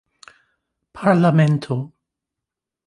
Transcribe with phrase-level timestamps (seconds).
[0.97, 1.77] parlamento